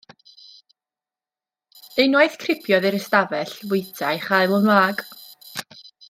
[2.05, 5.05] Unwaith cripiodd i'r ystafell fwyta a'i chael yn wag.